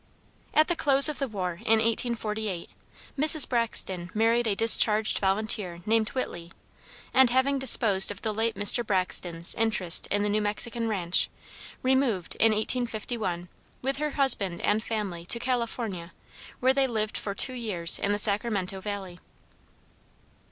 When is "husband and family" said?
14.17-15.23